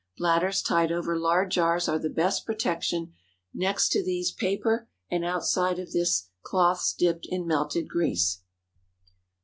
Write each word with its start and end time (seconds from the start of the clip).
Bladders 0.17 0.63
tied 0.63 0.91
over 0.91 1.15
lard 1.15 1.51
jars 1.51 1.87
are 1.87 1.99
the 1.99 2.09
best 2.09 2.43
protection; 2.43 3.13
next 3.53 3.89
to 3.89 4.03
these, 4.03 4.31
paper, 4.31 4.89
and 5.11 5.23
outside 5.23 5.77
of 5.77 5.91
this, 5.91 6.31
cloths 6.41 6.91
dipped 6.91 7.27
in 7.29 7.45
melted 7.45 7.87
grease. 7.87 8.39